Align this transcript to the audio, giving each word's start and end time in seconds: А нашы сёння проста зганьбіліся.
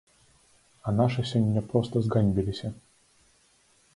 А 0.87 0.93
нашы 0.99 1.25
сёння 1.31 1.61
проста 1.73 1.95
зганьбіліся. 2.07 2.67